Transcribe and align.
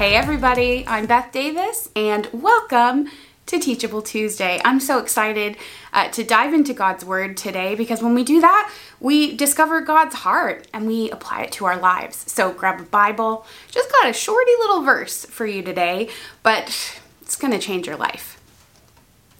Hey, 0.00 0.14
everybody, 0.14 0.82
I'm 0.86 1.04
Beth 1.04 1.30
Davis, 1.30 1.90
and 1.94 2.26
welcome 2.32 3.10
to 3.44 3.58
Teachable 3.58 4.00
Tuesday. 4.00 4.58
I'm 4.64 4.80
so 4.80 4.98
excited 4.98 5.58
uh, 5.92 6.08
to 6.12 6.24
dive 6.24 6.54
into 6.54 6.72
God's 6.72 7.04
Word 7.04 7.36
today 7.36 7.74
because 7.74 8.02
when 8.02 8.14
we 8.14 8.24
do 8.24 8.40
that, 8.40 8.72
we 8.98 9.36
discover 9.36 9.82
God's 9.82 10.14
heart 10.14 10.66
and 10.72 10.86
we 10.86 11.10
apply 11.10 11.42
it 11.42 11.52
to 11.52 11.66
our 11.66 11.76
lives. 11.76 12.32
So 12.32 12.50
grab 12.50 12.80
a 12.80 12.84
Bible, 12.84 13.44
just 13.70 13.92
got 13.92 14.08
a 14.08 14.14
shorty 14.14 14.52
little 14.60 14.80
verse 14.80 15.26
for 15.26 15.44
you 15.44 15.62
today, 15.62 16.08
but 16.42 16.98
it's 17.20 17.36
going 17.36 17.52
to 17.52 17.58
change 17.58 17.86
your 17.86 17.96
life. 17.96 18.40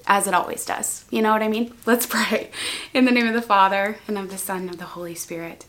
As 0.06 0.26
it 0.26 0.34
always 0.34 0.66
does. 0.66 1.06
You 1.08 1.22
know 1.22 1.32
what 1.32 1.42
I 1.42 1.48
mean? 1.48 1.72
Let's 1.86 2.04
pray. 2.04 2.50
In 2.92 3.06
the 3.06 3.12
name 3.12 3.26
of 3.26 3.32
the 3.32 3.40
Father, 3.40 3.96
and 4.06 4.18
of 4.18 4.28
the 4.28 4.36
Son, 4.36 4.58
and 4.58 4.72
of 4.72 4.78
the 4.78 4.84
Holy 4.84 5.14
Spirit. 5.14 5.64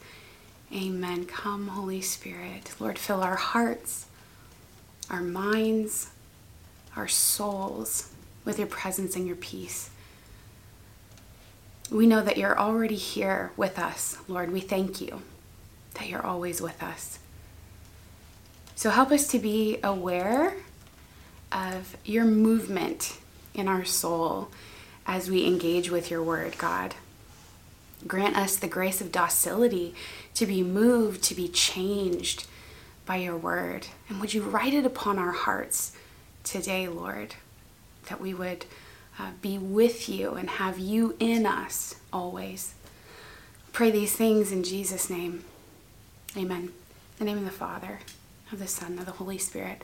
Amen. 0.75 1.27
Come, 1.27 1.69
Holy 1.69 2.01
Spirit. 2.01 2.73
Lord, 2.77 2.99
fill 2.99 3.21
our 3.21 3.37
hearts, 3.37 4.07
our 5.11 5.21
minds, 5.21 6.09
our 6.95 7.07
souls 7.07 8.11
with 8.45 8.57
your 8.57 8.67
presence 8.67 9.15
and 9.15 9.27
your 9.27 9.35
peace. 9.35 9.89
We 11.91 12.07
know 12.07 12.21
that 12.21 12.37
you're 12.37 12.57
already 12.57 12.95
here 12.95 13.51
with 13.57 13.77
us, 13.77 14.17
Lord. 14.27 14.51
We 14.51 14.61
thank 14.61 15.01
you 15.01 15.21
that 15.95 16.07
you're 16.07 16.25
always 16.25 16.61
with 16.61 16.81
us. 16.81 17.19
So 18.75 18.89
help 18.89 19.11
us 19.11 19.27
to 19.27 19.39
be 19.39 19.77
aware 19.83 20.55
of 21.51 21.97
your 22.05 22.25
movement 22.25 23.17
in 23.53 23.67
our 23.67 23.83
soul 23.83 24.49
as 25.05 25.29
we 25.29 25.45
engage 25.45 25.91
with 25.91 26.09
your 26.09 26.23
word, 26.23 26.57
God. 26.57 26.95
Grant 28.07 28.37
us 28.37 28.55
the 28.55 28.67
grace 28.67 29.01
of 29.01 29.11
docility 29.11 29.93
to 30.35 30.45
be 30.45 30.63
moved, 30.63 31.21
to 31.23 31.35
be 31.35 31.49
changed 31.49 32.47
by 33.11 33.17
your 33.17 33.35
word. 33.35 33.87
And 34.07 34.21
would 34.21 34.33
you 34.33 34.41
write 34.41 34.73
it 34.73 34.85
upon 34.85 35.19
our 35.19 35.33
hearts 35.33 35.91
today, 36.45 36.87
Lord? 36.87 37.35
that 38.07 38.21
we 38.21 38.33
would 38.33 38.65
uh, 39.19 39.31
be 39.41 39.57
with 39.57 40.07
you 40.07 40.35
and 40.35 40.49
have 40.49 40.79
you 40.79 41.15
in 41.19 41.45
us 41.45 41.95
always. 42.13 42.73
Pray 43.73 43.91
these 43.91 44.15
things 44.15 44.51
in 44.51 44.63
Jesus' 44.63 45.09
name. 45.09 45.43
Amen. 46.37 46.71
In 46.71 46.71
the 47.19 47.25
name 47.25 47.37
of 47.37 47.43
the 47.43 47.51
Father, 47.51 47.99
of 48.51 48.59
the 48.59 48.67
Son, 48.67 48.97
of 48.97 49.05
the 49.05 49.11
Holy 49.11 49.37
Spirit. 49.37 49.83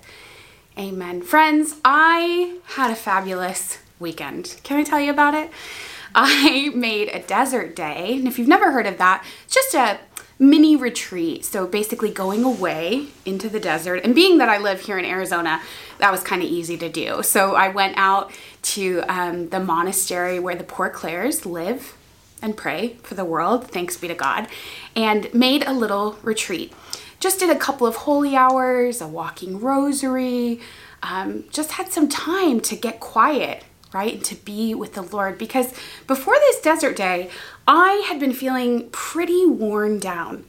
Amen. 0.78 1.22
Friends, 1.22 1.76
I 1.84 2.60
had 2.66 2.92
a 2.92 2.96
fabulous 2.96 3.80
weekend. 4.00 4.60
Can 4.64 4.78
I 4.78 4.84
tell 4.84 5.00
you 5.00 5.12
about 5.12 5.34
it? 5.34 5.52
I 6.16 6.70
made 6.74 7.10
a 7.10 7.20
desert 7.20 7.76
day, 7.76 8.16
and 8.16 8.28
if 8.28 8.40
you've 8.40 8.48
never 8.48 8.72
heard 8.72 8.88
of 8.88 8.98
that, 8.98 9.24
just 9.48 9.74
a 9.74 10.00
mini 10.40 10.76
retreat. 10.76 11.44
So 11.44 11.66
basically 11.66 12.12
going 12.12 12.44
away 12.44 13.08
into 13.26 13.50
the 13.50 13.60
desert. 13.60 14.02
And 14.04 14.14
being 14.14 14.38
that 14.38 14.50
I 14.50 14.58
live 14.58 14.82
here 14.82 14.98
in 14.98 15.06
Arizona, 15.06 15.62
that 16.00 16.12
was 16.12 16.24
kind 16.24 16.44
of 16.44 16.50
easy 16.50 16.78
to 16.78 16.90
do. 16.90 17.24
So 17.24 17.56
I 17.56 17.70
went 17.70 17.96
out 17.98 18.32
to 18.64 19.04
um, 19.08 19.50
the 19.50 19.60
monastery 19.60 20.40
where 20.40 20.56
the 20.56 20.64
Poor 20.64 20.90
Clares 20.90 21.46
live 21.46 21.96
and 22.42 22.56
pray 22.56 22.98
for 23.02 23.16
the 23.16 23.26
world, 23.26 23.68
thanks 23.68 23.98
be 23.98 24.08
to 24.08 24.14
God, 24.14 24.48
and 24.96 25.34
made 25.34 25.66
a 25.66 25.74
little 25.74 26.20
retreat. 26.22 26.72
Just 27.20 27.40
did 27.40 27.50
a 27.50 27.58
couple 27.58 27.88
of 27.88 27.96
holy 27.96 28.36
hours, 28.36 29.02
a 29.02 29.08
walking 29.08 29.60
rosary, 29.60 30.60
um, 31.02 31.46
just 31.50 31.74
had 31.74 31.92
some 31.92 32.08
time 32.08 32.60
to 32.62 32.76
get 32.76 33.00
quiet 33.00 33.64
right? 33.94 34.16
And 34.16 34.26
to 34.26 34.36
be 34.36 34.74
with 34.74 34.94
the 34.94 35.02
Lord. 35.02 35.38
Because 35.38 35.74
before 36.06 36.36
this 36.36 36.62
desert 36.62 36.96
day, 36.96 37.30
I 37.68 38.06
had 38.08 38.20
been 38.20 38.34
feeling 38.34 38.90
pretty 38.90 39.46
worn 39.46 40.00
down. 40.00 40.46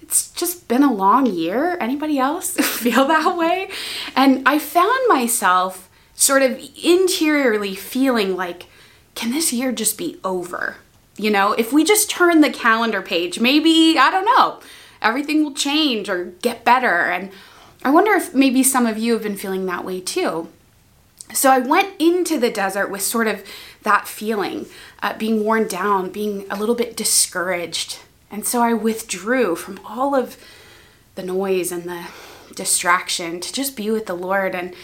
It's 0.00 0.30
just 0.32 0.68
been 0.68 0.82
a 0.82 0.92
long 0.92 1.26
year. 1.26 1.78
Anybody 1.80 2.18
else 2.18 2.52
feel 2.78 3.06
that 3.06 3.36
way? 3.36 3.70
And 4.14 4.46
I 4.46 4.58
found 4.58 5.08
myself 5.08 5.88
sort 6.14 6.42
of 6.42 6.60
interiorly 6.82 7.74
feeling 7.74 8.36
like, 8.36 8.66
can 9.14 9.30
this 9.30 9.52
year 9.52 9.72
just 9.72 9.96
be 9.96 10.18
over? 10.24 10.76
You 11.16 11.30
know, 11.30 11.52
if 11.52 11.72
we 11.72 11.84
just 11.84 12.10
turn 12.10 12.40
the 12.40 12.50
calendar 12.50 13.00
page, 13.00 13.38
maybe, 13.38 13.96
I 13.98 14.10
don't 14.10 14.24
know, 14.24 14.60
everything 15.00 15.44
will 15.44 15.54
change 15.54 16.08
or 16.08 16.26
get 16.42 16.64
better. 16.64 17.10
And 17.10 17.30
I 17.84 17.90
wonder 17.90 18.12
if 18.12 18.34
maybe 18.34 18.62
some 18.62 18.86
of 18.86 18.98
you 18.98 19.12
have 19.12 19.22
been 19.22 19.36
feeling 19.36 19.66
that 19.66 19.84
way 19.84 20.00
too. 20.00 20.48
So 21.34 21.50
I 21.50 21.58
went 21.58 22.00
into 22.00 22.38
the 22.38 22.50
desert 22.50 22.90
with 22.90 23.02
sort 23.02 23.26
of 23.26 23.44
that 23.82 24.06
feeling, 24.06 24.66
uh, 25.02 25.16
being 25.18 25.44
worn 25.44 25.66
down, 25.66 26.10
being 26.10 26.46
a 26.48 26.56
little 26.56 26.74
bit 26.74 26.96
discouraged. 26.96 27.98
And 28.30 28.46
so 28.46 28.62
I 28.62 28.72
withdrew 28.72 29.56
from 29.56 29.80
all 29.84 30.14
of 30.14 30.36
the 31.16 31.22
noise 31.22 31.70
and 31.70 31.84
the 31.84 32.06
distraction 32.54 33.40
to 33.40 33.52
just 33.52 33.76
be 33.76 33.90
with 33.90 34.06
the 34.06 34.14
Lord 34.14 34.54
and 34.54 34.74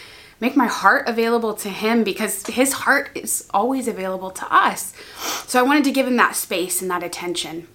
make 0.41 0.57
my 0.57 0.67
heart 0.67 1.09
available 1.09 1.55
to 1.55 1.69
Him 1.69 2.03
because 2.03 2.47
His 2.47 2.73
heart 2.73 3.11
is 3.15 3.49
always 3.51 3.87
available 3.87 4.31
to 4.31 4.55
us. 4.55 4.93
So 5.47 5.59
I 5.59 5.63
wanted 5.63 5.85
to 5.85 5.93
give 5.93 6.07
Him 6.07 6.17
that 6.17 6.37
space 6.37 6.83
and 6.83 6.91
that 6.91 7.03
attention. 7.03 7.69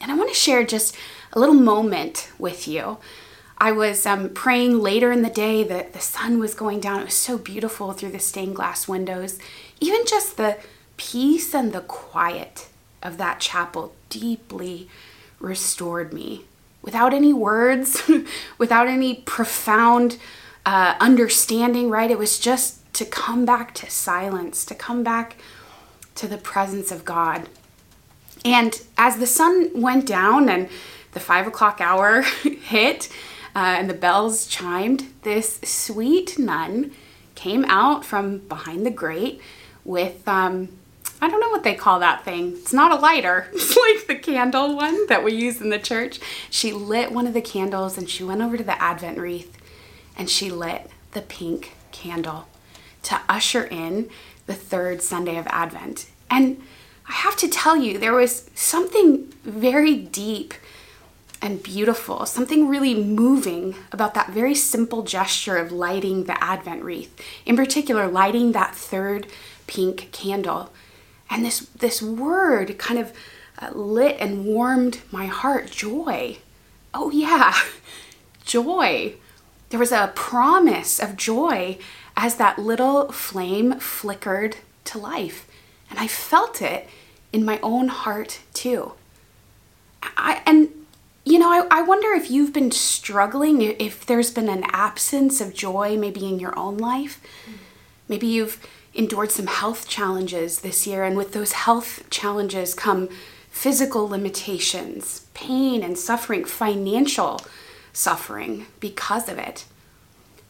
And 0.00 0.10
I 0.10 0.16
want 0.16 0.30
to 0.30 0.34
share 0.34 0.64
just 0.64 0.96
a 1.32 1.40
little 1.40 1.54
moment 1.54 2.30
with 2.38 2.66
you 2.66 2.98
I 3.58 3.72
was 3.72 4.04
um, 4.04 4.30
praying 4.30 4.80
later 4.80 5.12
in 5.12 5.22
the 5.22 5.30
day 5.30 5.62
that 5.64 5.92
the 5.92 6.00
sun 6.00 6.38
was 6.38 6.54
going 6.54 6.80
down. 6.80 7.00
It 7.00 7.04
was 7.04 7.14
so 7.14 7.38
beautiful 7.38 7.92
through 7.92 8.10
the 8.10 8.18
stained 8.18 8.56
glass 8.56 8.88
windows. 8.88 9.38
Even 9.80 10.04
just 10.06 10.36
the 10.36 10.58
peace 10.96 11.54
and 11.54 11.72
the 11.72 11.80
quiet 11.80 12.68
of 13.02 13.18
that 13.18 13.40
chapel 13.40 13.94
deeply 14.08 14.88
restored 15.38 16.12
me. 16.12 16.44
Without 16.82 17.14
any 17.14 17.32
words, 17.32 18.02
without 18.58 18.86
any 18.88 19.16
profound 19.16 20.18
uh, 20.66 20.94
understanding, 21.00 21.90
right? 21.90 22.10
It 22.10 22.18
was 22.18 22.38
just 22.38 22.80
to 22.94 23.04
come 23.04 23.44
back 23.44 23.74
to 23.74 23.90
silence, 23.90 24.64
to 24.66 24.74
come 24.74 25.02
back 25.02 25.36
to 26.16 26.28
the 26.28 26.36
presence 26.36 26.90
of 26.92 27.04
God. 27.04 27.48
And 28.44 28.80
as 28.96 29.16
the 29.16 29.26
sun 29.26 29.70
went 29.80 30.06
down 30.06 30.48
and 30.48 30.68
the 31.12 31.20
five 31.20 31.46
o'clock 31.46 31.80
hour 31.80 32.22
hit, 32.42 33.08
uh, 33.54 33.76
and 33.78 33.88
the 33.88 33.94
bells 33.94 34.46
chimed, 34.46 35.12
this 35.22 35.60
sweet 35.62 36.38
nun 36.38 36.92
came 37.34 37.64
out 37.66 38.04
from 38.04 38.38
behind 38.38 38.84
the 38.84 38.90
grate 38.90 39.40
with, 39.84 40.26
um, 40.26 40.68
I 41.20 41.28
don't 41.28 41.40
know 41.40 41.50
what 41.50 41.62
they 41.62 41.74
call 41.74 42.00
that 42.00 42.24
thing. 42.24 42.52
It's 42.52 42.72
not 42.72 42.92
a 42.92 42.96
lighter, 42.96 43.48
it's 43.52 43.76
like 43.76 44.06
the 44.06 44.16
candle 44.16 44.76
one 44.76 45.06
that 45.06 45.22
we 45.22 45.34
use 45.34 45.60
in 45.60 45.70
the 45.70 45.78
church. 45.78 46.20
She 46.50 46.72
lit 46.72 47.12
one 47.12 47.26
of 47.26 47.34
the 47.34 47.40
candles 47.40 47.96
and 47.96 48.08
she 48.08 48.24
went 48.24 48.42
over 48.42 48.56
to 48.56 48.64
the 48.64 48.80
Advent 48.80 49.18
wreath 49.18 49.56
and 50.16 50.28
she 50.28 50.50
lit 50.50 50.90
the 51.12 51.22
pink 51.22 51.74
candle 51.92 52.48
to 53.04 53.20
usher 53.28 53.64
in 53.64 54.10
the 54.46 54.54
third 54.54 55.02
Sunday 55.02 55.36
of 55.36 55.46
Advent. 55.48 56.06
And 56.30 56.60
I 57.08 57.12
have 57.12 57.36
to 57.36 57.48
tell 57.48 57.76
you, 57.76 57.98
there 57.98 58.14
was 58.14 58.50
something 58.54 59.32
very 59.44 59.94
deep 59.94 60.54
and 61.42 61.62
beautiful, 61.62 62.26
something 62.26 62.68
really 62.68 62.94
moving 62.94 63.74
about 63.92 64.14
that 64.14 64.30
very 64.30 64.54
simple 64.54 65.02
gesture 65.02 65.56
of 65.56 65.72
lighting 65.72 66.24
the 66.24 66.42
Advent 66.42 66.82
wreath. 66.82 67.14
In 67.44 67.56
particular, 67.56 68.06
lighting 68.06 68.52
that 68.52 68.74
third 68.74 69.26
pink 69.66 70.10
candle. 70.12 70.72
And 71.28 71.44
this, 71.44 71.60
this 71.60 72.00
word 72.00 72.78
kind 72.78 72.98
of 72.98 73.12
uh, 73.60 73.70
lit 73.70 74.16
and 74.20 74.44
warmed 74.44 75.00
my 75.10 75.26
heart 75.26 75.70
joy. 75.70 76.38
Oh, 76.92 77.10
yeah, 77.10 77.54
joy. 78.44 79.14
There 79.70 79.80
was 79.80 79.92
a 79.92 80.12
promise 80.14 80.98
of 80.98 81.16
joy 81.16 81.78
as 82.16 82.36
that 82.36 82.58
little 82.58 83.10
flame 83.12 83.78
flickered 83.80 84.56
to 84.84 84.98
life. 84.98 85.48
And 85.90 85.98
I 85.98 86.06
felt 86.06 86.62
it 86.62 86.88
in 87.32 87.44
my 87.44 87.58
own 87.62 87.88
heart 87.88 88.40
too. 88.52 88.92
I, 90.02 90.42
and 90.46 90.83
you 91.24 91.38
know, 91.38 91.50
I, 91.50 91.66
I 91.70 91.82
wonder 91.82 92.12
if 92.12 92.30
you've 92.30 92.52
been 92.52 92.70
struggling, 92.70 93.62
if 93.62 94.04
there's 94.04 94.30
been 94.30 94.48
an 94.48 94.64
absence 94.68 95.40
of 95.40 95.54
joy 95.54 95.96
maybe 95.96 96.26
in 96.26 96.38
your 96.38 96.56
own 96.58 96.76
life. 96.76 97.20
Maybe 98.08 98.26
you've 98.26 98.64
endured 98.92 99.32
some 99.32 99.46
health 99.46 99.88
challenges 99.88 100.60
this 100.60 100.86
year, 100.86 101.02
and 101.02 101.16
with 101.16 101.32
those 101.32 101.52
health 101.52 102.08
challenges 102.10 102.74
come 102.74 103.08
physical 103.50 104.08
limitations, 104.08 105.26
pain 105.32 105.82
and 105.82 105.96
suffering, 105.96 106.44
financial 106.44 107.40
suffering 107.92 108.66
because 108.80 109.28
of 109.28 109.38
it. 109.38 109.64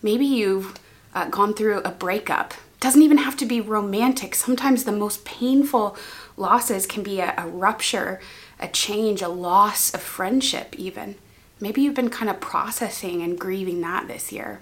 Maybe 0.02 0.26
you've 0.26 0.74
uh, 1.14 1.28
gone 1.28 1.54
through 1.54 1.78
a 1.82 1.90
breakup. 1.90 2.54
Doesn't 2.80 3.02
even 3.02 3.18
have 3.18 3.36
to 3.38 3.46
be 3.46 3.60
romantic. 3.60 4.34
Sometimes 4.34 4.84
the 4.84 4.92
most 4.92 5.24
painful 5.24 5.96
losses 6.36 6.86
can 6.86 7.02
be 7.02 7.20
a, 7.20 7.34
a 7.38 7.46
rupture 7.46 8.20
a 8.60 8.68
change, 8.68 9.22
a 9.22 9.28
loss 9.28 9.92
of 9.94 10.00
friendship, 10.02 10.74
even. 10.78 11.16
Maybe 11.60 11.82
you've 11.82 11.94
been 11.94 12.10
kind 12.10 12.30
of 12.30 12.40
processing 12.40 13.22
and 13.22 13.38
grieving 13.38 13.80
that 13.82 14.08
this 14.08 14.32
year. 14.32 14.60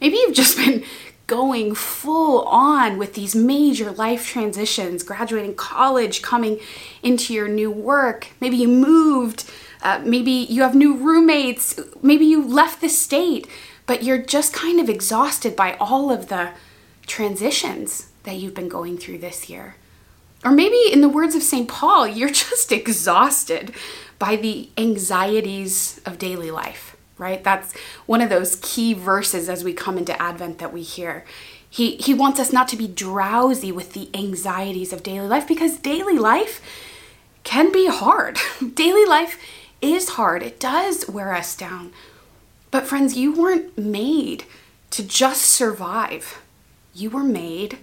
Maybe 0.00 0.16
you've 0.16 0.34
just 0.34 0.56
been 0.64 0.84
going 1.26 1.74
full 1.74 2.42
on 2.42 2.98
with 2.98 3.14
these 3.14 3.34
major 3.34 3.90
life 3.90 4.26
transitions, 4.26 5.02
graduating 5.02 5.54
college, 5.56 6.22
coming 6.22 6.60
into 7.02 7.34
your 7.34 7.48
new 7.48 7.70
work. 7.70 8.28
Maybe 8.40 8.56
you 8.56 8.68
moved, 8.68 9.50
uh, 9.82 10.00
maybe 10.04 10.30
you 10.30 10.62
have 10.62 10.74
new 10.74 10.96
roommates, 10.96 11.80
maybe 12.00 12.24
you 12.24 12.46
left 12.46 12.80
the 12.80 12.88
state. 12.88 13.48
but 13.86 14.02
you're 14.02 14.18
just 14.18 14.52
kind 14.52 14.80
of 14.80 14.88
exhausted 14.88 15.54
by 15.54 15.74
all 15.74 16.10
of 16.10 16.28
the 16.28 16.50
transitions 17.06 18.08
that 18.24 18.34
you've 18.34 18.54
been 18.54 18.68
going 18.68 18.98
through 18.98 19.18
this 19.18 19.48
year. 19.48 19.76
Or 20.46 20.52
maybe, 20.52 20.92
in 20.92 21.00
the 21.00 21.08
words 21.08 21.34
of 21.34 21.42
St. 21.42 21.68
Paul, 21.68 22.06
you're 22.06 22.28
just 22.46 22.70
exhausted 22.70 23.74
by 24.20 24.36
the 24.36 24.70
anxieties 24.78 26.00
of 26.06 26.18
daily 26.18 26.52
life, 26.52 26.96
right? 27.18 27.42
That's 27.42 27.76
one 28.06 28.20
of 28.20 28.30
those 28.30 28.60
key 28.62 28.94
verses 28.94 29.48
as 29.48 29.64
we 29.64 29.72
come 29.72 29.98
into 29.98 30.20
Advent 30.22 30.58
that 30.58 30.72
we 30.72 30.82
hear. 30.82 31.24
He, 31.68 31.96
he 31.96 32.14
wants 32.14 32.38
us 32.38 32.52
not 32.52 32.68
to 32.68 32.76
be 32.76 32.86
drowsy 32.86 33.72
with 33.72 33.92
the 33.92 34.08
anxieties 34.14 34.92
of 34.92 35.02
daily 35.02 35.26
life 35.26 35.48
because 35.48 35.78
daily 35.78 36.16
life 36.16 36.62
can 37.42 37.72
be 37.72 37.88
hard. 37.88 38.38
daily 38.74 39.04
life 39.04 39.40
is 39.82 40.10
hard, 40.10 40.44
it 40.44 40.60
does 40.60 41.08
wear 41.08 41.34
us 41.34 41.56
down. 41.56 41.92
But, 42.70 42.86
friends, 42.86 43.16
you 43.16 43.32
weren't 43.32 43.76
made 43.76 44.44
to 44.90 45.02
just 45.02 45.42
survive, 45.42 46.40
you 46.94 47.10
were 47.10 47.24
made 47.24 47.78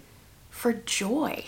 for 0.49 0.71
joy. 0.71 1.43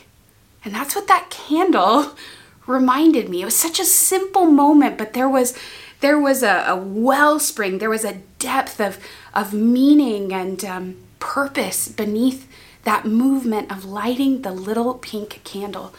And 0.65 0.73
that's 0.73 0.95
what 0.95 1.07
that 1.07 1.29
candle 1.29 2.15
reminded 2.67 3.29
me. 3.29 3.43
It 3.43 3.45
was 3.45 3.55
such 3.55 3.79
a 3.79 3.85
simple 3.85 4.45
moment, 4.45 4.97
but 4.97 5.13
there 5.13 5.29
was 5.29 5.57
there 6.01 6.19
was 6.19 6.43
a, 6.43 6.65
a 6.67 6.75
wellspring, 6.75 7.77
there 7.77 7.89
was 7.89 8.03
a 8.03 8.21
depth 8.37 8.81
of, 8.81 8.99
of 9.33 9.53
meaning 9.53 10.33
and 10.33 10.63
um, 10.65 10.97
purpose 11.19 11.87
beneath 11.87 12.47
that 12.83 13.05
movement 13.05 13.71
of 13.71 13.85
lighting 13.85 14.41
the 14.41 14.51
little 14.51 14.95
pink 14.95 15.41
candle. 15.43 15.93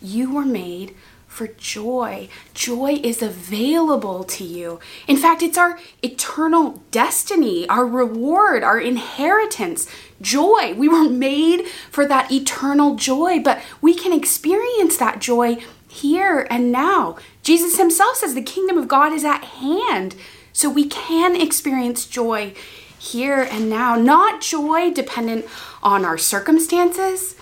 You 0.00 0.32
were 0.32 0.46
made 0.46 0.94
for 1.30 1.46
joy. 1.46 2.28
Joy 2.54 3.00
is 3.04 3.22
available 3.22 4.24
to 4.24 4.44
you. 4.44 4.80
In 5.06 5.16
fact, 5.16 5.42
it's 5.42 5.56
our 5.56 5.78
eternal 6.02 6.82
destiny, 6.90 7.68
our 7.68 7.86
reward, 7.86 8.64
our 8.64 8.80
inheritance. 8.80 9.86
Joy. 10.20 10.74
We 10.74 10.88
were 10.88 11.08
made 11.08 11.66
for 11.90 12.04
that 12.04 12.32
eternal 12.32 12.96
joy, 12.96 13.40
but 13.40 13.62
we 13.80 13.94
can 13.94 14.12
experience 14.12 14.96
that 14.96 15.20
joy 15.20 15.58
here 15.88 16.48
and 16.50 16.72
now. 16.72 17.16
Jesus 17.44 17.78
himself 17.78 18.16
says 18.16 18.34
the 18.34 18.42
kingdom 18.42 18.76
of 18.76 18.88
God 18.88 19.12
is 19.12 19.24
at 19.24 19.44
hand. 19.44 20.16
So 20.52 20.68
we 20.68 20.88
can 20.88 21.40
experience 21.40 22.06
joy 22.06 22.54
here 22.98 23.40
and 23.40 23.70
now, 23.70 23.94
not 23.94 24.42
joy 24.42 24.92
dependent 24.92 25.46
on 25.80 26.04
our 26.04 26.18
circumstances 26.18 27.36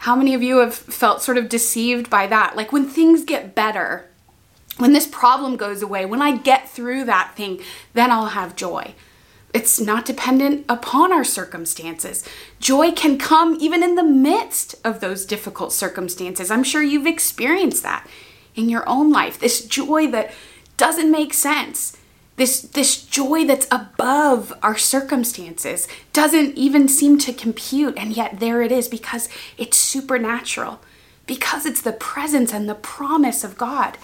how 0.00 0.16
many 0.16 0.32
of 0.32 0.42
you 0.42 0.58
have 0.58 0.74
felt 0.74 1.20
sort 1.20 1.36
of 1.36 1.50
deceived 1.50 2.08
by 2.08 2.26
that? 2.26 2.56
Like 2.56 2.72
when 2.72 2.86
things 2.86 3.22
get 3.22 3.54
better, 3.54 4.08
when 4.78 4.94
this 4.94 5.06
problem 5.06 5.58
goes 5.58 5.82
away, 5.82 6.06
when 6.06 6.22
I 6.22 6.38
get 6.38 6.70
through 6.70 7.04
that 7.04 7.34
thing, 7.36 7.60
then 7.92 8.10
I'll 8.10 8.28
have 8.28 8.56
joy. 8.56 8.94
It's 9.52 9.78
not 9.78 10.06
dependent 10.06 10.64
upon 10.70 11.12
our 11.12 11.24
circumstances. 11.24 12.26
Joy 12.60 12.92
can 12.92 13.18
come 13.18 13.58
even 13.60 13.82
in 13.82 13.94
the 13.94 14.02
midst 14.02 14.74
of 14.84 15.00
those 15.00 15.26
difficult 15.26 15.70
circumstances. 15.70 16.50
I'm 16.50 16.64
sure 16.64 16.82
you've 16.82 17.06
experienced 17.06 17.82
that 17.82 18.08
in 18.54 18.70
your 18.70 18.88
own 18.88 19.10
life. 19.10 19.38
This 19.38 19.66
joy 19.66 20.10
that 20.12 20.32
doesn't 20.78 21.10
make 21.10 21.34
sense 21.34 21.98
this 22.40 22.62
this 22.62 23.04
joy 23.04 23.44
that's 23.44 23.66
above 23.70 24.50
our 24.62 24.76
circumstances 24.76 25.86
doesn't 26.14 26.56
even 26.56 26.88
seem 26.88 27.18
to 27.18 27.34
compute 27.34 27.94
and 27.98 28.16
yet 28.16 28.40
there 28.40 28.62
it 28.62 28.72
is 28.72 28.88
because 28.88 29.28
it's 29.58 29.76
supernatural 29.76 30.80
because 31.26 31.66
it's 31.66 31.82
the 31.82 31.92
presence 31.92 32.50
and 32.50 32.66
the 32.66 32.74
promise 32.74 33.44
of 33.44 33.58
God 33.58 33.98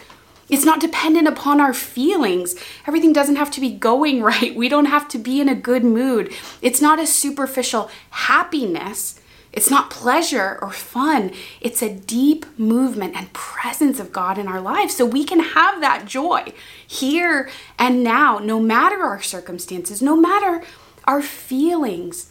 it's 0.49 0.65
not 0.65 0.79
dependent 0.79 1.27
upon 1.27 1.61
our 1.61 1.75
feelings. 1.75 2.55
Everything 2.87 3.13
doesn't 3.13 3.35
have 3.35 3.51
to 3.51 3.61
be 3.61 3.73
going 3.73 4.23
right. 4.31 4.55
We 4.55 4.69
don't 4.69 4.85
have 4.85 5.09
to 5.09 5.19
be 5.19 5.41
in 5.41 5.49
a 5.49 5.57
good 5.57 5.83
mood. 5.83 6.33
It's 6.63 6.81
not 6.81 7.01
a 7.01 7.07
superficial 7.07 7.91
happiness. 8.11 9.21
It's 9.57 9.71
not 9.71 9.89
pleasure 9.89 10.59
or 10.61 10.71
fun. 10.71 11.33
It's 11.63 11.81
a 11.81 11.93
deep 11.93 12.45
movement 12.59 13.17
and 13.17 13.33
presence 13.33 13.99
of 13.99 14.13
God 14.13 14.37
in 14.37 14.47
our 14.47 14.61
lives. 14.61 14.95
So 14.95 15.07
we 15.07 15.25
can 15.25 15.41
have 15.41 15.81
that 15.81 16.05
joy 16.05 16.53
here 16.87 17.49
and 17.79 18.05
now, 18.05 18.39
no 18.39 18.61
matter 18.61 19.03
our 19.03 19.23
circumstances, 19.23 20.03
no 20.03 20.15
matter 20.15 20.63
our 21.05 21.23
feelings. 21.23 22.31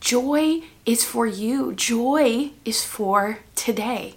Joy 0.00 0.62
is 0.84 1.04
for 1.04 1.26
you, 1.26 1.74
joy 1.74 2.50
is 2.64 2.84
for 2.84 3.38
today. 3.54 4.14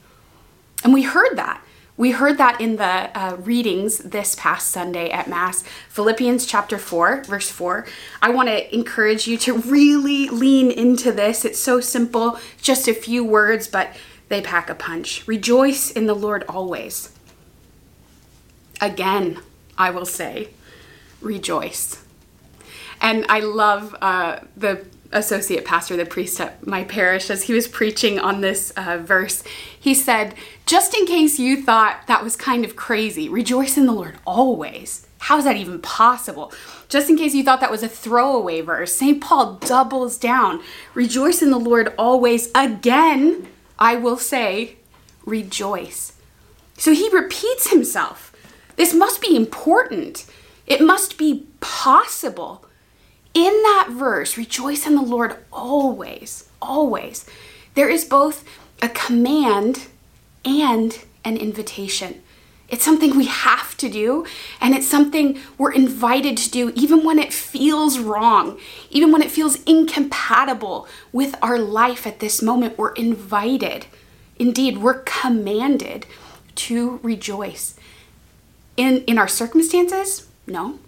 And 0.84 0.94
we 0.94 1.04
heard 1.04 1.38
that 1.38 1.62
we 1.98 2.12
heard 2.12 2.38
that 2.38 2.62
in 2.62 2.76
the 2.76 3.10
uh, 3.18 3.36
readings 3.38 3.98
this 3.98 4.36
past 4.36 4.70
Sunday 4.70 5.10
at 5.10 5.28
Mass, 5.28 5.64
Philippians 5.90 6.46
chapter 6.46 6.78
4, 6.78 7.24
verse 7.24 7.50
4. 7.50 7.88
I 8.22 8.30
want 8.30 8.50
to 8.50 8.74
encourage 8.74 9.28
you 9.28 9.36
to 9.40 9.58
really 9.58 10.30
lean 10.30 10.70
into 10.70 11.12
this. 11.12 11.44
It's 11.44 11.60
so 11.60 11.82
simple, 11.82 12.40
just 12.62 12.88
a 12.88 12.94
few 12.94 13.26
words, 13.26 13.68
but 13.68 13.96
they 14.30 14.42
pack 14.42 14.70
a 14.70 14.76
punch. 14.76 15.28
Rejoice 15.28 15.90
in 15.90 16.06
the 16.06 16.14
Lord 16.14 16.46
always. 16.48 17.12
Again, 18.80 19.42
I 19.76 19.90
will 19.90 20.06
say, 20.06 20.50
rejoice. 21.20 22.04
And 23.02 23.26
I 23.28 23.40
love 23.40 23.96
uh, 24.02 24.42
the 24.56 24.86
associate 25.12 25.66
pastor, 25.66 25.96
the 25.96 26.06
priest 26.06 26.40
at 26.40 26.66
my 26.66 26.84
parish, 26.84 27.30
as 27.30 27.44
he 27.44 27.54
was 27.54 27.68
preaching 27.68 28.20
on 28.20 28.42
this 28.42 28.72
uh, 28.72 28.98
verse, 29.02 29.44
he 29.80 29.94
said, 29.94 30.36
Just 30.66 30.94
in 30.94 31.06
case 31.06 31.40
you 31.40 31.62
thought 31.62 32.08
that 32.08 32.24
was 32.24 32.36
kind 32.36 32.66
of 32.66 32.76
crazy, 32.76 33.30
rejoice 33.30 33.78
in 33.78 33.86
the 33.86 33.94
Lord 33.94 34.16
always. 34.26 35.08
How 35.20 35.38
is 35.38 35.46
that 35.46 35.58
even 35.58 35.82
possible? 35.82 36.54
Just 36.90 37.10
in 37.10 37.18
case 37.18 37.34
you 37.34 37.44
thought 37.44 37.60
that 37.60 37.72
was 37.72 37.84
a 37.84 37.90
throwaway 37.90 38.62
verse, 38.62 38.94
St. 38.94 39.22
Paul 39.22 39.56
doubles 39.56 40.18
down. 40.18 40.62
Rejoice 40.94 41.42
in 41.42 41.50
the 41.50 41.60
Lord 41.60 41.94
always. 41.98 42.50
Again, 42.54 43.48
I 43.80 43.96
will 43.96 44.18
say, 44.18 44.78
rejoice. 45.26 46.14
So 46.78 46.94
he 46.94 47.10
repeats 47.10 47.72
himself. 47.72 48.34
This 48.76 48.94
must 48.94 49.22
be 49.22 49.36
important. 49.36 50.26
It 50.68 50.82
must 50.82 51.18
be 51.18 51.48
possible 51.60 52.64
in 53.38 53.54
that 53.62 53.90
verse, 53.92 54.36
rejoice 54.36 54.88
in 54.88 54.96
the 54.96 55.02
Lord 55.04 55.36
always, 55.54 56.50
always, 56.60 57.24
there 57.76 57.88
is 57.88 58.04
both 58.04 58.44
a 58.82 58.90
command 58.90 59.90
and 60.44 61.06
an 61.24 61.38
invitation. 61.38 62.24
It's 62.68 62.84
something 62.84 63.16
we 63.16 63.28
have 63.28 63.78
to 63.78 63.90
do, 63.90 64.26
and 64.60 64.74
it's 64.74 64.88
something 64.88 65.40
we're 65.56 65.72
invited 65.72 66.36
to 66.38 66.50
do 66.50 66.72
even 66.76 67.04
when 67.04 67.20
it 67.20 67.32
feels 67.32 68.00
wrong, 68.00 68.60
even 68.90 69.12
when 69.12 69.22
it 69.22 69.30
feels 69.30 69.62
incompatible 69.66 70.88
with 71.12 71.36
our 71.40 71.60
life 71.60 72.08
at 72.08 72.20
this 72.20 72.42
moment. 72.42 72.76
We're 72.76 72.94
invited, 72.94 73.86
indeed, 74.40 74.80
we're 74.80 75.04
commanded 75.04 76.08
to 76.56 77.00
rejoice. 77.04 77.76
In, 78.78 79.04
in 79.06 79.20
our 79.20 79.28
circumstances? 79.28 80.28
No 80.48 80.80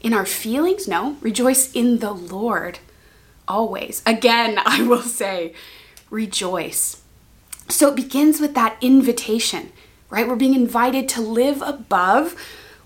in 0.00 0.12
our 0.14 0.26
feelings? 0.26 0.88
No. 0.88 1.16
Rejoice 1.20 1.72
in 1.72 1.98
the 1.98 2.12
Lord 2.12 2.78
always. 3.46 4.02
Again, 4.06 4.58
I 4.64 4.82
will 4.82 5.02
say, 5.02 5.54
rejoice. 6.08 7.02
So 7.68 7.88
it 7.88 7.96
begins 7.96 8.40
with 8.40 8.54
that 8.54 8.76
invitation, 8.80 9.72
right? 10.08 10.26
We're 10.26 10.36
being 10.36 10.54
invited 10.54 11.08
to 11.10 11.20
live 11.20 11.62
above 11.62 12.34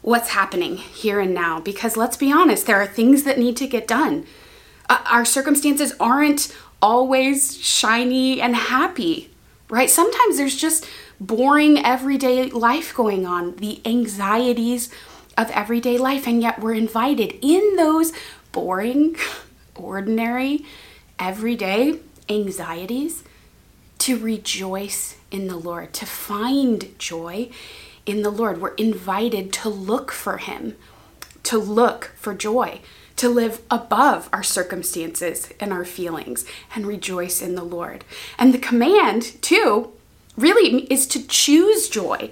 what's 0.03 0.31
happening 0.31 0.77
here 0.77 1.21
and 1.21 1.33
now 1.33 1.61
because 1.61 1.97
let's 1.97 2.17
be 2.17 2.31
honest, 2.31 2.67
there 2.67 2.81
are 2.81 2.87
things 2.87 3.23
that 3.23 3.39
need 3.39 3.57
to 3.57 3.67
get 3.67 3.89
done. 3.89 4.27
Uh, 4.89 5.03
our 5.11 5.25
circumstances 5.25 5.95
aren't 5.99 6.55
always 6.83 7.57
shiny 7.57 8.43
and 8.43 8.55
happy, 8.55 9.31
right? 9.71 9.89
Sometimes 9.89 10.37
there's 10.37 10.57
just 10.57 10.87
boring 11.19 11.79
everyday 11.79 12.51
life 12.51 12.95
going 12.95 13.25
on, 13.27 13.57
the 13.57 13.81
anxieties 13.87 14.91
of 15.37 15.51
everyday 15.51 15.99
life, 15.99 16.27
and 16.27 16.43
yet 16.43 16.61
we're 16.61 16.75
invited 16.75 17.39
in 17.43 17.77
those 17.77 18.13
boring, 18.53 19.17
ordinary, 19.75 20.65
everyday 21.19 21.99
anxieties 22.29 23.25
to 23.99 24.19
rejoice 24.19 25.17
in 25.31 25.49
the 25.49 25.57
Lord, 25.57 25.93
to 25.95 26.07
find 26.07 26.99
joy 26.99 27.51
in 28.07 28.23
the 28.23 28.31
Lord. 28.31 28.61
We're 28.61 28.75
invited 28.75 29.53
to 29.55 29.69
look 29.69 30.13
for 30.13 30.39
Him, 30.39 30.77
to 31.45 31.59
look 31.59 32.13
for 32.17 32.35
joy, 32.35 32.81
to 33.17 33.29
live 33.29 33.63
above 33.71 34.29
our 34.33 34.43
circumstances 34.43 35.49
and 35.61 35.73
our 35.73 35.85
feelings 35.85 36.45
and 36.75 36.87
rejoice 36.87 37.41
in 37.41 37.55
the 37.55 37.65
Lord. 37.65 38.05
And 38.39 38.53
the 38.53 38.59
command, 38.59 39.41
too, 39.41 39.93
really 40.37 40.83
is 40.93 41.07
to 41.09 41.27
choose 41.27 41.89
joy 41.89 42.31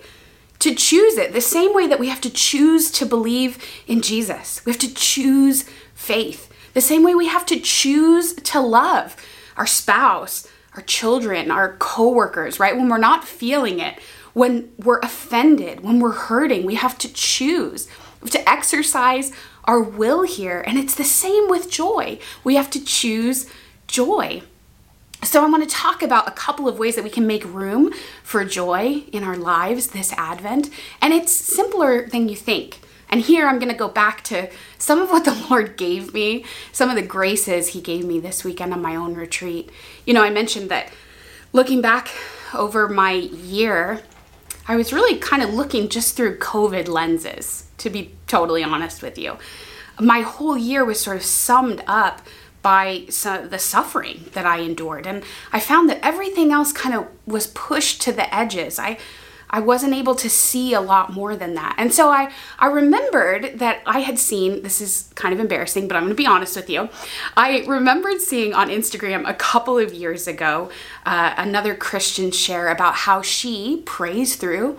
to 0.63 0.75
choose 0.75 1.19
it 1.19 1.33
the 1.33 1.41
same 1.41 1.75
way 1.75 1.87
that 1.89 1.99
we 1.99 2.09
have 2.09 2.21
to 2.21 2.31
choose 2.31 2.91
to 2.93 3.05
believe 3.05 3.59
in 3.87 4.01
Jesus. 4.01 4.65
We 4.65 4.71
have 4.71 4.81
to 4.81 4.95
choose 4.95 5.65
faith. 5.95 6.49
The 6.75 6.81
same 6.81 7.03
way 7.03 7.15
we 7.15 7.27
have 7.27 7.45
to 7.47 7.59
choose 7.59 8.35
to 8.35 8.61
love 8.61 9.17
our 9.57 9.67
spouse, 9.67 10.47
our 10.75 10.83
children, 10.83 11.51
our 11.51 11.77
coworkers, 11.79 12.61
right? 12.61 12.77
When 12.77 12.89
we're 12.89 12.99
not 12.99 13.25
feeling 13.25 13.81
it, 13.81 13.99
when 14.35 14.73
we're 14.79 15.01
offended, 15.01 15.81
when 15.81 15.99
we're 15.99 16.13
hurting, 16.13 16.65
we 16.65 16.77
have 16.77 16.97
to 16.99 17.13
choose. 17.13 17.89
We 18.21 18.27
have 18.27 18.43
to 18.43 18.49
exercise 18.49 19.33
our 19.65 19.83
will 19.83 20.23
here. 20.23 20.63
And 20.65 20.79
it's 20.79 20.95
the 20.95 21.05
same 21.05 21.49
with 21.49 21.71
joy. 21.71 22.19
We 22.45 22.55
have 22.55 22.71
to 22.71 22.85
choose 22.85 23.51
joy. 23.89 24.43
So, 25.25 25.45
I 25.45 25.49
want 25.49 25.63
to 25.63 25.73
talk 25.73 26.03
about 26.03 26.27
a 26.27 26.33
couple 26.33 26.67
of 26.67 26.81
ways 26.81 26.97
that 26.97 27.05
we 27.05 27.11
can 27.11 27.29
make 27.29 27.45
room 27.45 27.93
for 28.25 28.45
joy 28.45 29.05
in 29.13 29.23
our 29.23 29.37
lives 29.37 29.89
this 29.89 30.13
Advent. 30.15 30.69
And 31.01 31.15
it's 31.15 31.31
simpler 31.31 32.09
than 32.09 32.29
you 32.29 32.35
think. 32.35 32.81
And 33.09 33.21
here 33.21 33.47
I'm 33.47 33.61
going 33.61 33.71
to 33.71 33.79
go 33.79 33.89
back 33.89 34.25
to 34.25 34.51
some 34.79 35.01
of 35.01 35.11
what 35.11 35.25
the 35.25 35.47
Lord 35.51 35.77
gave 35.77 36.13
me, 36.13 36.45
some 36.73 36.91
of 36.91 36.97
the 36.97 37.03
graces 37.03 37.69
He 37.69 37.81
gave 37.81 38.05
me 38.05 38.19
this 38.19 38.43
weekend 38.43 38.73
on 38.73 38.83
my 38.83 38.97
own 38.97 39.15
retreat. 39.15 39.71
You 40.07 40.13
know, 40.13 40.25
I 40.25 40.31
mentioned 40.31 40.71
that 40.71 40.93
looking 41.53 41.81
back 41.81 42.09
over 42.53 42.89
my 42.89 43.13
year, 43.13 44.03
I 44.67 44.75
was 44.75 44.93
really 44.93 45.19
kind 45.19 45.43
of 45.43 45.55
looking 45.55 45.89
just 45.89 46.17
through 46.17 46.39
COVID 46.39 46.89
lenses, 46.89 47.67
to 47.79 47.91
be 47.91 48.13
totally 48.27 48.65
honest 48.65 49.03
with 49.03 49.17
you. 49.17 49.37
My 50.01 50.23
whole 50.23 50.57
year 50.57 50.85
was 50.85 50.99
sort 50.99 51.17
of 51.17 51.23
summed 51.23 51.85
up 51.87 52.23
by 52.63 53.05
the 53.09 53.59
suffering 53.59 54.27
that 54.33 54.47
I 54.47 54.59
endured. 54.59 55.07
And 55.07 55.25
I 55.53 55.61
found 55.61 55.91
that 55.91 55.99
everything 56.03 56.53
else 56.53 56.73
kind 56.73 56.95
of 56.95 57.09
was 57.27 57.49
pushed 57.49 58.01
to 58.03 58.13
the 58.13 58.33
edges. 58.35 58.79
I 58.79 58.99
I 59.55 59.61
wasn't 59.61 59.93
able 59.93 60.15
to 60.15 60.31
see 60.31 60.73
a 60.73 60.81
lot 60.81 61.13
more 61.13 61.37
than 61.37 61.55
that. 61.57 61.75
And 61.77 61.93
so 61.93 62.09
I, 62.09 62.33
I 62.59 62.69
remembered 62.69 63.59
that 63.59 63.83
I 63.85 63.99
had 63.99 64.19
seen, 64.19 64.63
this 64.63 64.81
is 64.81 65.11
kind 65.15 65.35
of 65.35 65.41
embarrassing, 65.41 65.89
but 65.89 65.97
I'm 65.97 66.09
to 66.09 66.15
be 66.15 66.27
honest 66.27 66.57
with 66.57 66.71
you. 66.71 66.89
I 67.37 67.63
remembered 67.67 68.23
seeing 68.23 68.55
on 68.55 68.71
Instagram 68.71 69.29
a 69.29 69.35
couple 69.35 69.79
of 69.79 69.93
years 69.93 70.27
ago 70.27 70.71
uh, 71.05 71.35
another 71.37 71.75
Christian 71.75 72.31
share 72.31 72.69
about 72.69 72.95
how 72.95 73.21
she 73.21 73.83
prays 73.85 74.37
through, 74.37 74.79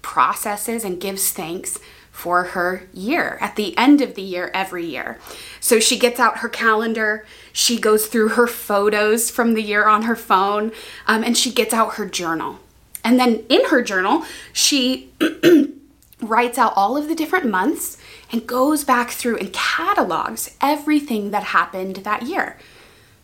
processes, 0.00 0.84
and 0.84 0.98
gives 0.98 1.30
thanks 1.30 1.78
for 2.14 2.44
her 2.44 2.84
year 2.94 3.36
at 3.40 3.56
the 3.56 3.76
end 3.76 4.00
of 4.00 4.14
the 4.14 4.22
year 4.22 4.48
every 4.54 4.86
year. 4.86 5.18
So 5.58 5.80
she 5.80 5.98
gets 5.98 6.20
out 6.20 6.38
her 6.38 6.48
calendar, 6.48 7.26
she 7.52 7.76
goes 7.78 8.06
through 8.06 8.28
her 8.30 8.46
photos 8.46 9.32
from 9.32 9.54
the 9.54 9.62
year 9.62 9.88
on 9.88 10.02
her 10.02 10.14
phone, 10.14 10.70
um, 11.08 11.24
and 11.24 11.36
she 11.36 11.50
gets 11.50 11.74
out 11.74 11.94
her 11.94 12.06
journal. 12.06 12.60
And 13.02 13.18
then 13.18 13.44
in 13.48 13.66
her 13.66 13.82
journal, 13.82 14.22
she 14.52 15.10
writes 16.20 16.56
out 16.56 16.72
all 16.76 16.96
of 16.96 17.08
the 17.08 17.16
different 17.16 17.50
months 17.50 17.98
and 18.30 18.46
goes 18.46 18.84
back 18.84 19.10
through 19.10 19.38
and 19.38 19.52
catalogs 19.52 20.56
everything 20.60 21.32
that 21.32 21.42
happened 21.42 21.96
that 21.96 22.22
year 22.22 22.56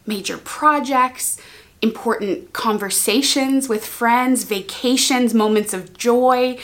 major 0.05 0.39
projects, 0.39 1.41
important 1.81 2.53
conversations 2.53 3.69
with 3.69 3.87
friends, 3.87 4.43
vacations, 4.43 5.33
moments 5.33 5.73
of 5.73 5.97
joy, 5.97 6.59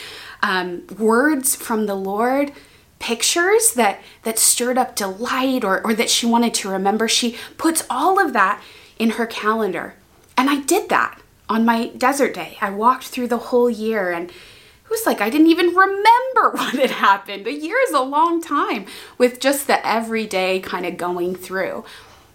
um, 0.46 0.86
words 0.98 1.56
from 1.56 1.86
the 1.86 1.96
Lord. 1.96 2.52
Pictures 2.98 3.72
that, 3.74 4.00
that 4.22 4.38
stirred 4.38 4.78
up 4.78 4.94
delight 4.94 5.64
or, 5.64 5.84
or 5.84 5.92
that 5.94 6.08
she 6.08 6.24
wanted 6.24 6.54
to 6.54 6.70
remember. 6.70 7.08
She 7.08 7.36
puts 7.58 7.84
all 7.90 8.24
of 8.24 8.32
that 8.32 8.62
in 8.98 9.10
her 9.10 9.26
calendar. 9.26 9.94
And 10.36 10.48
I 10.48 10.60
did 10.60 10.88
that 10.88 11.20
on 11.48 11.64
my 11.64 11.88
desert 11.88 12.34
day. 12.34 12.56
I 12.60 12.70
walked 12.70 13.04
through 13.04 13.28
the 13.28 13.38
whole 13.38 13.68
year 13.68 14.12
and 14.12 14.30
it 14.30 14.90
was 14.90 15.04
like 15.04 15.20
I 15.20 15.30
didn't 15.30 15.48
even 15.48 15.74
remember 15.74 16.50
what 16.52 16.76
had 16.76 16.92
happened. 16.92 17.46
A 17.46 17.52
year 17.52 17.76
is 17.86 17.92
a 17.92 18.00
long 18.00 18.40
time 18.40 18.86
with 19.18 19.40
just 19.40 19.66
the 19.66 19.84
everyday 19.86 20.60
kind 20.60 20.86
of 20.86 20.96
going 20.96 21.34
through. 21.34 21.84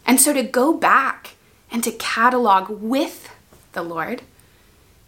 And 0.06 0.20
so 0.20 0.34
to 0.34 0.44
go 0.44 0.74
back 0.74 1.36
and 1.72 1.84
to 1.84 1.92
catalog 1.92 2.70
with 2.70 3.34
the 3.72 3.84
Lord, 3.84 4.22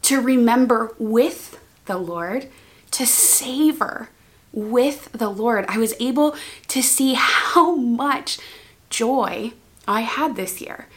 to 0.03 0.21
remember 0.21 0.95
with 0.97 1.59
the 1.85 1.97
Lord, 1.97 2.47
to 2.93 3.05
savor 3.05 4.09
with 4.51 5.11
the 5.11 5.29
Lord, 5.29 5.65
I 5.67 5.77
was 5.77 5.95
able 5.99 6.35
to 6.67 6.81
see 6.81 7.15
how 7.15 7.75
much 7.75 8.39
joy 8.89 9.53
I 9.87 10.01
had 10.01 10.35
this 10.35 10.61
year. 10.61 10.87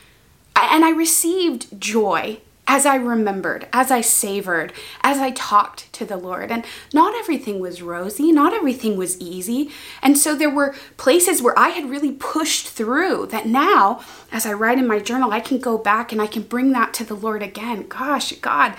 And 0.54 0.84
I 0.84 0.90
received 0.90 1.80
joy 1.80 2.40
as 2.68 2.84
I 2.84 2.96
remembered, 2.96 3.68
as 3.72 3.90
I 3.90 4.00
savored, 4.00 4.72
as 5.02 5.18
I 5.18 5.30
talked 5.30 5.92
to 5.94 6.04
the 6.04 6.16
Lord. 6.16 6.50
And 6.50 6.64
not 6.92 7.14
everything 7.14 7.60
was 7.60 7.80
rosy, 7.80 8.32
not 8.32 8.52
everything 8.52 8.96
was 8.96 9.20
easy. 9.20 9.70
And 10.02 10.18
so 10.18 10.34
there 10.34 10.50
were 10.50 10.74
places 10.96 11.40
where 11.40 11.56
I 11.58 11.68
had 11.68 11.88
really 11.88 12.12
pushed 12.12 12.68
through 12.68 13.26
that 13.26 13.46
now, 13.46 14.00
as 14.32 14.44
I 14.44 14.52
write 14.52 14.78
in 14.78 14.88
my 14.88 14.98
journal, 14.98 15.30
I 15.30 15.40
can 15.40 15.58
go 15.58 15.78
back 15.78 16.10
and 16.10 16.20
I 16.20 16.26
can 16.26 16.42
bring 16.42 16.72
that 16.72 16.92
to 16.94 17.04
the 17.04 17.14
Lord 17.14 17.42
again. 17.42 17.86
Gosh, 17.86 18.32
God, 18.32 18.74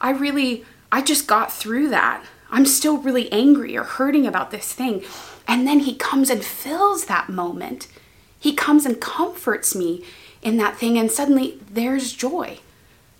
I 0.00 0.10
really, 0.10 0.64
I 0.92 1.02
just 1.02 1.26
got 1.26 1.52
through 1.52 1.88
that. 1.88 2.24
I'm 2.52 2.66
still 2.66 2.98
really 2.98 3.32
angry 3.32 3.76
or 3.76 3.82
hurting 3.82 4.26
about 4.26 4.52
this 4.52 4.72
thing. 4.72 5.02
And 5.48 5.66
then 5.66 5.80
He 5.80 5.96
comes 5.96 6.30
and 6.30 6.44
fills 6.44 7.06
that 7.06 7.28
moment. 7.28 7.88
He 8.38 8.54
comes 8.54 8.86
and 8.86 9.00
comforts 9.00 9.74
me 9.74 10.04
in 10.42 10.56
that 10.58 10.76
thing, 10.76 10.98
and 10.98 11.10
suddenly 11.10 11.58
there's 11.70 12.12
joy. 12.12 12.58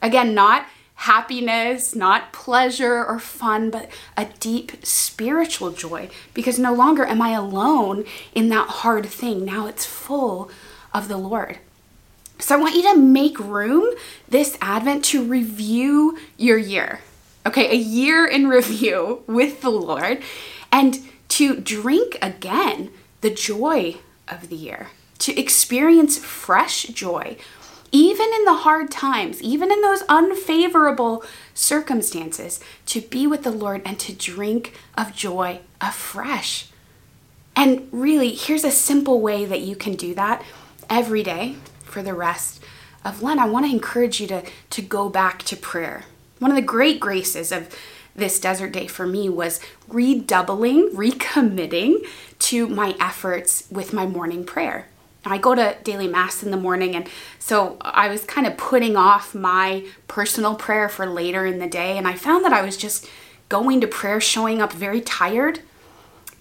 Again, 0.02 0.34
not 0.34 0.66
happiness, 0.94 1.94
not 1.94 2.32
pleasure 2.32 3.04
or 3.04 3.18
fun, 3.18 3.70
but 3.70 3.88
a 4.16 4.26
deep 4.38 4.84
spiritual 4.84 5.70
joy 5.72 6.08
because 6.34 6.58
no 6.58 6.72
longer 6.72 7.04
am 7.04 7.22
I 7.22 7.30
alone 7.30 8.04
in 8.34 8.48
that 8.50 8.68
hard 8.68 9.06
thing. 9.06 9.44
Now 9.44 9.66
it's 9.66 9.86
full 9.86 10.50
of 10.92 11.08
the 11.08 11.16
Lord. 11.16 11.58
So 12.38 12.56
I 12.56 12.60
want 12.60 12.74
you 12.74 12.82
to 12.82 12.98
make 12.98 13.38
room 13.38 13.94
this 14.28 14.58
Advent 14.60 15.04
to 15.06 15.24
review 15.24 16.18
your 16.36 16.58
year. 16.58 17.00
Okay, 17.46 17.70
a 17.70 17.76
year 17.76 18.26
in 18.26 18.48
review 18.48 19.22
with 19.26 19.60
the 19.60 19.70
Lord 19.70 20.22
and 20.70 21.00
to 21.28 21.60
drink 21.60 22.18
again 22.22 22.90
the 23.20 23.30
joy 23.30 23.96
of 24.28 24.48
the 24.48 24.56
year, 24.56 24.88
to 25.18 25.38
experience 25.38 26.18
fresh 26.18 26.84
joy 26.84 27.36
even 27.92 28.32
in 28.32 28.46
the 28.46 28.54
hard 28.54 28.90
times, 28.90 29.40
even 29.42 29.70
in 29.70 29.82
those 29.82 30.02
unfavorable 30.08 31.22
circumstances, 31.52 32.58
to 32.86 33.02
be 33.02 33.26
with 33.26 33.42
the 33.42 33.50
Lord 33.50 33.82
and 33.84 34.00
to 34.00 34.14
drink 34.14 34.72
of 34.96 35.14
joy 35.14 35.60
afresh. 35.80 36.68
And 37.54 37.86
really, 37.92 38.34
here's 38.34 38.64
a 38.64 38.70
simple 38.70 39.20
way 39.20 39.44
that 39.44 39.60
you 39.60 39.76
can 39.76 39.94
do 39.94 40.14
that 40.14 40.42
every 40.88 41.22
day 41.22 41.56
for 41.84 42.02
the 42.02 42.14
rest 42.14 42.62
of 43.04 43.22
Lent. 43.22 43.38
I 43.38 43.46
want 43.46 43.66
to 43.66 43.72
encourage 43.72 44.20
you 44.20 44.26
to, 44.28 44.42
to 44.70 44.82
go 44.82 45.10
back 45.10 45.42
to 45.44 45.56
prayer. 45.56 46.04
One 46.42 46.50
of 46.50 46.56
the 46.56 46.62
great 46.62 46.98
graces 46.98 47.52
of 47.52 47.72
this 48.16 48.40
desert 48.40 48.72
day 48.72 48.88
for 48.88 49.06
me 49.06 49.28
was 49.28 49.60
redoubling, 49.86 50.88
recommitting 50.88 52.04
to 52.40 52.66
my 52.66 52.96
efforts 52.98 53.68
with 53.70 53.92
my 53.92 54.06
morning 54.06 54.42
prayer. 54.42 54.88
I 55.24 55.38
go 55.38 55.54
to 55.54 55.76
daily 55.84 56.08
mass 56.08 56.42
in 56.42 56.50
the 56.50 56.56
morning, 56.56 56.96
and 56.96 57.08
so 57.38 57.76
I 57.80 58.08
was 58.08 58.24
kind 58.24 58.44
of 58.48 58.56
putting 58.56 58.96
off 58.96 59.36
my 59.36 59.86
personal 60.08 60.56
prayer 60.56 60.88
for 60.88 61.06
later 61.06 61.46
in 61.46 61.60
the 61.60 61.68
day. 61.68 61.96
And 61.96 62.08
I 62.08 62.14
found 62.14 62.44
that 62.44 62.52
I 62.52 62.62
was 62.62 62.76
just 62.76 63.08
going 63.48 63.80
to 63.80 63.86
prayer, 63.86 64.20
showing 64.20 64.60
up 64.60 64.72
very 64.72 65.00
tired, 65.00 65.60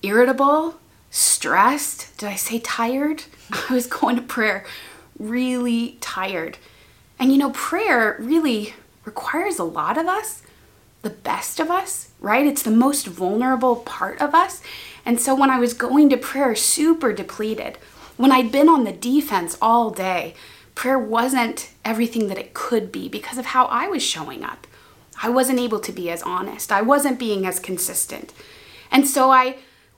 irritable, 0.01 0.79
stressed. 1.11 2.17
Did 2.17 2.27
I 2.27 2.35
say 2.37 2.57
tired? 2.57 3.25
I 3.69 3.71
was 3.71 3.85
going 3.85 4.15
to 4.15 4.23
prayer 4.23 4.65
really 5.19 5.99
tired. 6.01 6.57
And 7.19 7.31
you 7.31 7.37
know, 7.37 7.51
prayer 7.51 8.15
really 8.19 8.73
requires 9.05 9.59
a 9.59 9.63
lot 9.63 9.97
of 9.97 10.07
us, 10.07 10.43
the 11.01 11.09
best 11.09 11.59
of 11.59 11.69
us, 11.69 12.11
right? 12.19 12.45
It's 12.45 12.63
the 12.63 12.71
most 12.71 13.07
vulnerable 13.07 13.77
part 13.77 14.21
of 14.21 14.35
us. 14.35 14.61
And 15.05 15.19
so 15.19 15.33
when 15.33 15.49
I 15.49 15.59
was 15.59 15.73
going 15.73 16.09
to 16.09 16.17
prayer 16.17 16.55
super 16.55 17.11
depleted, 17.11 17.77
when 18.17 18.31
I'd 18.31 18.51
been 18.51 18.69
on 18.69 18.83
the 18.83 18.91
defense 18.91 19.57
all 19.61 19.89
day, 19.89 20.35
prayer 20.75 20.99
wasn't 20.99 21.71
everything 21.83 22.27
that 22.27 22.37
it 22.37 22.53
could 22.53 22.91
be 22.91 23.09
because 23.09 23.37
of 23.37 23.47
how 23.47 23.65
I 23.65 23.87
was 23.87 24.03
showing 24.03 24.43
up. 24.43 24.67
I 25.23 25.29
wasn't 25.29 25.59
able 25.59 25.79
to 25.79 25.91
be 25.91 26.09
as 26.09 26.21
honest. 26.23 26.71
I 26.71 26.81
wasn't 26.81 27.19
being 27.19 27.45
as 27.45 27.59
consistent. 27.59 28.33
And 28.91 29.07
so 29.07 29.31
I, 29.31 29.57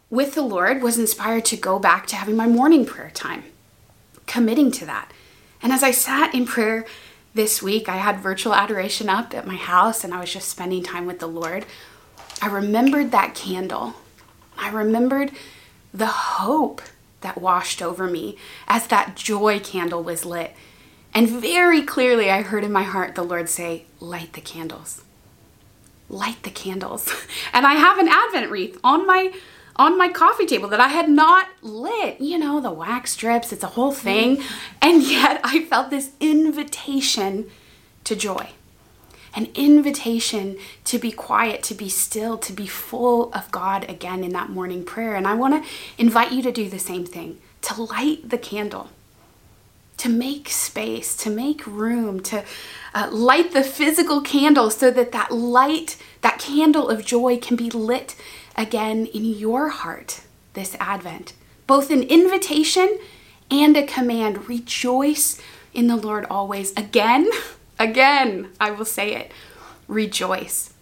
with 0.09 0.35
the 0.35 0.41
Lord, 0.41 0.81
was 0.81 0.97
inspired 0.97 1.45
to 1.45 1.57
go 1.57 1.79
back 1.79 2.07
to 2.07 2.15
having 2.15 2.35
my 2.35 2.47
morning 2.47 2.85
prayer 2.85 3.11
time, 3.13 3.43
committing 4.27 4.71
to 4.71 4.85
that. 4.85 5.11
And 5.61 5.71
as 5.71 5.83
I 5.83 5.91
sat 5.91 6.33
in 6.33 6.45
prayer 6.45 6.85
this 7.33 7.61
week, 7.61 7.89
I 7.89 7.97
had 7.97 8.19
virtual 8.19 8.53
adoration 8.53 9.09
up 9.09 9.33
at 9.33 9.47
my 9.47 9.55
house 9.55 10.03
and 10.03 10.13
I 10.13 10.19
was 10.19 10.31
just 10.31 10.49
spending 10.49 10.83
time 10.83 11.05
with 11.05 11.19
the 11.19 11.27
Lord. 11.27 11.65
I 12.41 12.47
remembered 12.47 13.11
that 13.11 13.35
candle. 13.35 13.95
I 14.57 14.69
remembered 14.69 15.31
the 15.93 16.05
hope 16.07 16.81
that 17.21 17.41
washed 17.41 17.81
over 17.81 18.07
me 18.07 18.37
as 18.67 18.87
that 18.87 19.15
joy 19.15 19.59
candle 19.59 20.03
was 20.03 20.25
lit. 20.25 20.53
And 21.13 21.29
very 21.29 21.81
clearly, 21.81 22.29
I 22.29 22.41
heard 22.41 22.63
in 22.63 22.71
my 22.71 22.83
heart 22.83 23.15
the 23.15 23.23
Lord 23.23 23.49
say, 23.49 23.85
Light 23.99 24.33
the 24.33 24.41
candles. 24.41 25.03
Light 26.09 26.43
the 26.43 26.49
candles. 26.49 27.09
And 27.53 27.67
I 27.67 27.73
have 27.73 27.99
an 27.99 28.07
Advent 28.07 28.49
wreath 28.49 28.79
on 28.83 29.05
my 29.05 29.31
on 29.75 29.97
my 29.97 30.07
coffee 30.09 30.45
table 30.45 30.69
that 30.69 30.79
I 30.79 30.89
had 30.89 31.09
not 31.09 31.47
lit. 31.61 32.21
You 32.21 32.37
know, 32.37 32.59
the 32.61 32.71
wax 32.71 33.11
strips, 33.11 33.51
it's 33.51 33.63
a 33.63 33.67
whole 33.67 33.91
thing. 33.91 34.41
And 34.81 35.03
yet 35.03 35.41
I 35.43 35.65
felt 35.65 35.89
this 35.89 36.11
invitation 36.19 37.49
to 38.03 38.15
joy. 38.15 38.49
an 39.35 39.47
invitation 39.55 40.57
to 40.85 40.99
be 40.99 41.11
quiet, 41.11 41.63
to 41.63 41.73
be 41.73 41.89
still, 41.89 42.37
to 42.37 42.53
be 42.53 42.67
full 42.67 43.33
of 43.33 43.51
God 43.51 43.89
again 43.89 44.23
in 44.23 44.31
that 44.33 44.49
morning 44.49 44.83
prayer. 44.85 45.15
And 45.15 45.27
I 45.27 45.33
want 45.33 45.63
to 45.63 45.69
invite 45.97 46.31
you 46.31 46.41
to 46.43 46.51
do 46.51 46.69
the 46.69 46.79
same 46.79 47.05
thing 47.05 47.39
to 47.61 47.81
light 47.81 48.29
the 48.29 48.37
candle, 48.37 48.89
to 49.95 50.09
make 50.09 50.49
space, 50.49 51.15
to 51.15 51.29
make 51.29 51.65
room, 51.65 52.19
to 52.19 52.43
uh, 52.93 53.07
light 53.09 53.53
the 53.53 53.63
physical 53.63 54.19
candle 54.19 54.69
so 54.69 54.91
that 54.91 55.13
that 55.13 55.31
light, 55.31 55.97
that 56.21 56.39
candle 56.39 56.89
of 56.89 57.05
joy 57.05 57.37
can 57.37 57.55
be 57.55 57.69
lit 57.69 58.15
again 58.55 59.05
in 59.07 59.25
your 59.25 59.69
heart 59.69 60.21
this 60.53 60.75
Advent. 60.79 61.33
Both 61.67 61.89
an 61.89 62.03
invitation 62.03 62.99
and 63.49 63.75
a 63.77 63.85
command. 63.85 64.47
Rejoice 64.47 65.39
in 65.73 65.87
the 65.87 65.95
Lord 65.95 66.25
always. 66.29 66.71
Again, 66.73 67.29
again, 67.79 68.49
I 68.59 68.71
will 68.71 68.85
say 68.85 69.15
it. 69.15 69.31
Rejoice. 69.87 70.73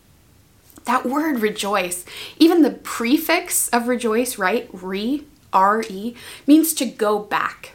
That 0.85 1.05
word 1.05 1.39
rejoice, 1.41 2.05
even 2.37 2.63
the 2.63 2.71
prefix 2.71 3.69
of 3.69 3.87
rejoice, 3.87 4.39
right? 4.39 4.67
Re, 4.73 5.23
R 5.53 5.83
E, 5.87 6.15
means 6.47 6.73
to 6.73 6.85
go 6.85 7.19
back, 7.19 7.73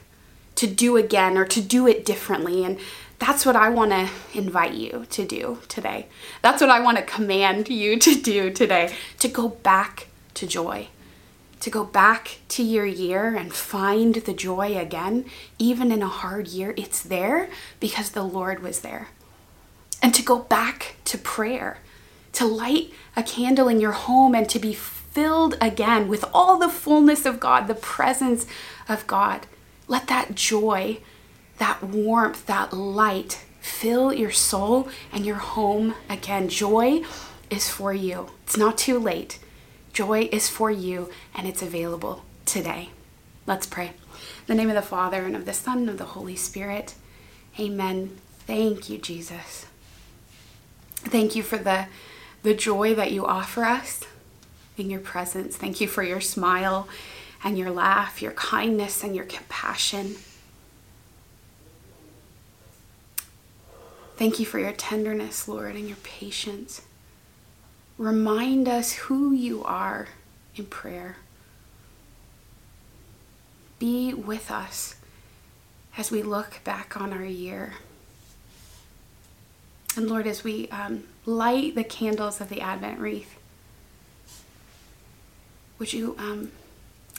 to 0.57 0.67
do 0.67 0.97
again, 0.97 1.39
or 1.39 1.45
to 1.45 1.61
do 1.61 1.87
it 1.87 2.05
differently. 2.05 2.65
And 2.65 2.79
that's 3.19 3.47
what 3.47 3.57
I 3.57 3.69
want 3.69 3.93
to 3.93 4.09
invite 4.35 4.75
you 4.75 5.07
to 5.11 5.25
do 5.27 5.59
today. 5.69 6.07
That's 6.43 6.61
what 6.61 6.71
I 6.71 6.81
want 6.81 6.99
to 6.99 7.05
command 7.05 7.69
you 7.69 7.99
to 7.99 8.15
do 8.21 8.51
today 8.51 8.95
to 9.19 9.29
go 9.29 9.49
back 9.49 10.09
to 10.35 10.47
joy 10.47 10.89
to 11.61 11.71
go 11.71 11.85
back 11.85 12.39
to 12.49 12.63
your 12.63 12.87
year 12.87 13.35
and 13.35 13.53
find 13.53 14.15
the 14.15 14.33
joy 14.33 14.79
again, 14.79 15.25
even 15.59 15.91
in 15.91 16.03
a 16.03 16.09
hard 16.09 16.49
year, 16.49 16.75
it's 16.77 17.03
there 17.03 17.49
because 17.81 18.11
the 18.11 18.23
Lord 18.23 18.63
was 18.63 18.81
there. 18.81 19.09
And 20.03 20.15
to 20.15 20.23
go 20.23 20.39
back 20.39 20.97
to 21.07 21.19
prayer, 21.19 21.79
to 22.35 22.47
light 22.47 22.93
a 23.17 23.23
candle 23.23 23.69
in 23.69 23.81
your 23.81 23.93
home 23.93 24.35
and 24.35 24.49
to 24.51 24.59
be 24.59 24.75
filled 24.75 25.57
again 25.61 26.09
with 26.09 26.25
all 26.35 26.59
the 26.59 26.69
fullness 26.69 27.25
of 27.25 27.41
God, 27.41 27.67
the 27.67 27.75
presence 27.75 28.47
of 28.89 29.07
God. 29.07 29.47
Let 29.89 30.09
that 30.09 30.35
joy, 30.35 30.99
that 31.59 31.83
warmth, 31.83 32.47
that 32.47 32.73
light 32.73 33.45
fill 33.61 34.13
your 34.13 34.31
soul 34.31 34.89
and 35.13 35.27
your 35.27 35.37
home 35.37 35.95
again. 36.09 36.49
Joy 36.49 37.03
is 37.51 37.69
for 37.69 37.93
you. 37.93 38.29
It's 38.45 38.57
not 38.57 38.79
too 38.79 38.99
late. 38.99 39.39
Joy 39.93 40.29
is 40.31 40.49
for 40.49 40.71
you 40.71 41.11
and 41.35 41.47
it's 41.47 41.63
available 41.63 42.25
today. 42.45 42.91
Let's 43.47 43.67
pray. 43.67 43.89
In 43.89 43.93
the 44.47 44.55
name 44.55 44.69
of 44.69 44.75
the 44.75 44.83
Father 44.83 45.25
and 45.25 45.35
of 45.35 45.47
the 45.47 45.53
Son 45.53 45.79
and 45.79 45.91
of 45.91 45.99
the 45.99 46.05
Holy 46.05 46.37
Spirit. 46.37 46.95
Amen. 47.59 48.17
Thank 48.47 48.89
you, 48.89 48.99
Jesus. 48.99 49.67
Thank 50.95 51.35
you 51.35 51.43
for 51.43 51.57
the, 51.57 51.87
the 52.43 52.55
joy 52.55 52.95
that 52.95 53.13
you 53.13 53.27
offer 53.27 53.65
us 53.65 54.01
in 54.77 54.91
your 54.91 55.01
presence. 55.01 55.57
Thank 55.57 55.81
you 55.81 55.89
for 55.89 56.03
your 56.03 56.21
smile 56.21 56.89
and 57.43 57.59
your 57.59 57.71
laugh, 57.71 58.23
your 58.23 58.33
kindness 58.33 59.03
and 59.03 59.15
your 59.15 59.25
compassion. 59.25 60.17
Thank 64.17 64.41
you 64.41 64.47
for 64.47 64.59
your 64.59 64.73
tenderness, 64.73 65.47
Lord, 65.47 65.77
and 65.77 65.87
your 65.87 65.99
patience. 65.99 66.83
Remind 67.99 68.67
us 68.67 68.93
who 68.93 69.33
you 69.33 69.63
are 69.65 70.09
in 70.55 70.67
prayer. 70.67 71.17
Be 73.79 74.15
with 74.15 74.51
us 74.51 74.97
as 75.99 76.11
we 76.11 76.23
look 76.23 76.61
back 76.65 76.99
on 76.99 77.13
our 77.13 77.25
year. 77.25 77.75
And 79.97 80.09
Lord, 80.09 80.27
as 80.27 80.43
we 80.43 80.69
um, 80.69 81.05
light 81.27 81.75
the 81.75 81.85
candles 81.85 82.41
of 82.41 82.49
the 82.49 82.61
Advent 82.61 82.99
wreath, 82.99 83.37
would 85.79 85.93
you 85.93 86.15
um, 86.19 86.53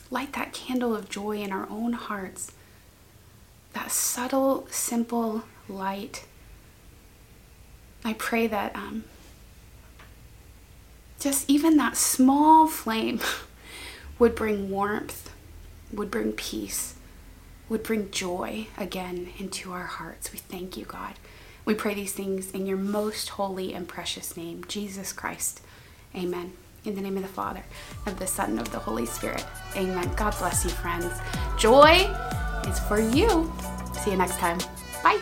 light 0.09 0.33
that 0.33 0.51
candle 0.51 0.95
of 0.95 1.09
joy 1.09 1.37
in 1.37 1.51
our 1.51 1.67
own 1.69 1.93
hearts? 1.93 2.51
That 3.73 3.91
subtle, 3.91 4.67
simple 4.71 5.43
light. 5.69 6.25
I 8.07 8.13
pray 8.13 8.47
that 8.47 8.73
um, 8.73 9.03
just 11.19 11.49
even 11.49 11.75
that 11.75 11.97
small 11.97 12.65
flame 12.65 13.19
would 14.19 14.33
bring 14.33 14.69
warmth, 14.69 15.29
would 15.91 16.09
bring 16.09 16.31
peace, 16.31 16.95
would 17.67 17.83
bring 17.83 18.09
joy 18.09 18.67
again 18.77 19.33
into 19.37 19.73
our 19.73 19.87
hearts. 19.87 20.31
We 20.31 20.39
thank 20.39 20.77
you, 20.77 20.85
God. 20.85 21.15
We 21.65 21.73
pray 21.73 21.95
these 21.95 22.13
things 22.13 22.51
in 22.51 22.65
your 22.65 22.77
most 22.77 23.27
holy 23.27 23.73
and 23.73 23.89
precious 23.89 24.37
name, 24.37 24.63
Jesus 24.69 25.11
Christ. 25.11 25.59
Amen. 26.15 26.53
In 26.85 26.95
the 26.95 27.01
name 27.01 27.17
of 27.17 27.23
the 27.23 27.27
Father, 27.27 27.65
of 28.05 28.19
the 28.19 28.27
Son, 28.27 28.57
of 28.57 28.71
the 28.71 28.79
Holy 28.79 29.05
Spirit. 29.05 29.45
Amen. 29.75 30.09
God 30.15 30.33
bless 30.39 30.63
you, 30.63 30.71
friends. 30.71 31.11
Joy 31.57 32.09
is 32.69 32.79
for 32.87 33.01
you. 33.01 33.51
See 34.01 34.11
you 34.11 34.17
next 34.17 34.37
time. 34.37 34.59
Bye. 35.03 35.19